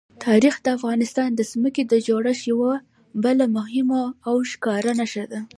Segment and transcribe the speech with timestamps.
[0.25, 2.73] تاریخ د افغانستان د ځمکې د جوړښت یوه
[3.23, 5.41] بله مهمه او ښکاره نښه ده.